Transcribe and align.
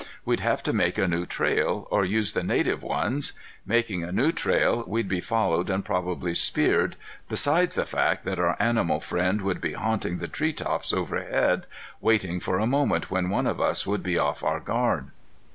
We'd 0.25 0.39
have 0.39 0.63
to 0.63 0.73
make 0.73 0.97
a 0.97 1.07
new 1.07 1.27
trail, 1.27 1.87
or 1.91 2.03
use 2.05 2.33
the 2.33 2.41
native 2.41 2.81
ones. 2.81 3.33
Making 3.67 4.03
a 4.03 4.11
new 4.11 4.31
trail, 4.31 4.83
we'd 4.87 5.07
be 5.07 5.19
followed 5.21 5.69
and 5.69 5.85
probably 5.85 6.33
speared, 6.33 6.95
besides 7.29 7.75
the 7.75 7.85
fact 7.85 8.23
that 8.23 8.39
our 8.39 8.57
animal 8.59 8.99
friend 8.99 9.41
would 9.43 9.61
be 9.61 9.73
haunting 9.73 10.17
the 10.17 10.27
treetops 10.27 10.91
overhead, 10.91 11.67
waiting 12.01 12.39
for 12.39 12.57
a 12.57 12.65
moment 12.65 13.11
when 13.11 13.29
one 13.29 13.45
of 13.45 13.61
us 13.61 13.85
would 13.85 14.01
be 14.01 14.17
off 14.17 14.43
our 14.43 14.59
guard." 14.59 15.11